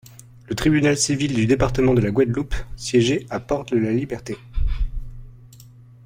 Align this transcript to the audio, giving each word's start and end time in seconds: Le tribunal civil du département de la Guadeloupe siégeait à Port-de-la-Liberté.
Le 0.47 0.55
tribunal 0.55 0.97
civil 0.97 1.35
du 1.35 1.45
département 1.45 1.93
de 1.93 2.01
la 2.01 2.09
Guadeloupe 2.09 2.55
siégeait 2.75 3.27
à 3.29 3.39
Port-de-la-Liberté. 3.39 4.35